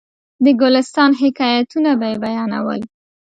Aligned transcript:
د 0.43 0.45
ګلستان 0.61 1.11
حکایتونه 1.21 1.91
به 1.99 2.05
یې 2.11 2.17
بیانول. 2.23 2.81